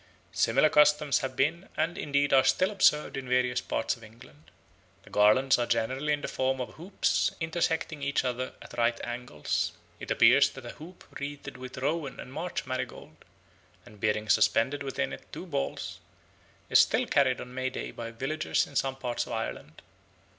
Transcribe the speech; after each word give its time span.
Similar 0.33 0.69
customs 0.69 1.19
have 1.19 1.35
been 1.35 1.69
and 1.77 1.95
indeed 1.95 2.33
are 2.33 2.43
still 2.43 2.71
observed 2.71 3.15
in 3.17 3.29
various 3.29 3.61
parts 3.61 3.95
of 3.95 4.03
England. 4.03 4.49
The 5.03 5.11
garlands 5.11 5.59
are 5.59 5.67
generally 5.67 6.11
in 6.11 6.21
the 6.21 6.27
form 6.27 6.59
of 6.59 6.73
hoops 6.73 7.29
intersecting 7.39 8.01
each 8.01 8.25
other 8.25 8.53
at 8.63 8.73
right 8.79 8.99
angles. 9.03 9.73
It 9.99 10.09
appears 10.09 10.49
that 10.53 10.65
a 10.65 10.71
hoop 10.71 11.03
wreathed 11.19 11.55
with 11.55 11.77
rowan 11.77 12.19
and 12.19 12.33
marsh 12.33 12.65
marigold, 12.65 13.17
and 13.85 13.99
bearing 14.01 14.27
suspended 14.27 14.81
within 14.81 15.13
it 15.13 15.31
two 15.31 15.45
balls, 15.45 15.99
is 16.67 16.79
still 16.79 17.05
carried 17.05 17.39
on 17.39 17.53
May 17.53 17.69
Day 17.69 17.91
by 17.91 18.09
villagers 18.09 18.65
in 18.65 18.75
some 18.75 18.95
parts 18.95 19.27
of 19.27 19.33
Ireland. 19.33 19.83